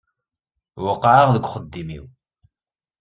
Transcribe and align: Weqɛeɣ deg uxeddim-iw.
Weqɛeɣ 0.83 1.27
deg 1.31 1.45
uxeddim-iw. 1.47 2.05